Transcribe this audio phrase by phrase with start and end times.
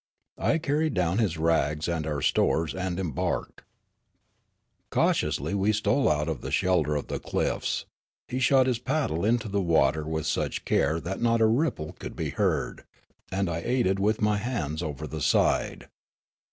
[0.39, 3.61] I carried down his rags and our stores, and embarked.
[4.89, 7.85] Cautiously we stole out from the shelter of the cliffs;
[8.27, 11.41] he shot his paddle into the water with such care that 1 88 Riallaro not
[11.41, 12.83] a ripple could be heard,
[13.31, 15.87] and I aided with my hands over the side.